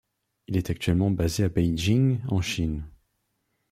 [0.47, 2.87] Il est actuellement basé à Beijing, en Chine.